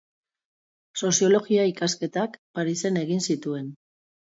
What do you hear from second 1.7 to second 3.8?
ikasketak Parisen egin zituen.